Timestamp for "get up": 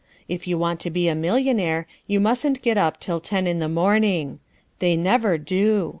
2.63-2.99